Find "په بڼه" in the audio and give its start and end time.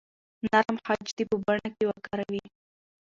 1.29-1.69